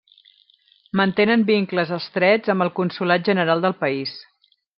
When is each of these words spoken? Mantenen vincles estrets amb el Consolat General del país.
Mantenen 1.01 1.43
vincles 1.49 1.91
estrets 1.99 2.55
amb 2.55 2.67
el 2.67 2.73
Consolat 2.81 3.29
General 3.29 3.63
del 3.67 3.79
país. 3.85 4.17